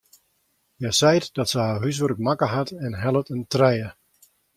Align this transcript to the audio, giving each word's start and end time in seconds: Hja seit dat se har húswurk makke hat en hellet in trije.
Hja 0.79 0.91
seit 0.99 1.27
dat 1.39 1.51
se 1.53 1.59
har 1.65 1.81
húswurk 1.83 2.19
makke 2.29 2.47
hat 2.53 2.69
en 2.89 2.93
hellet 3.03 3.31
in 3.37 3.43
trije. 3.53 3.89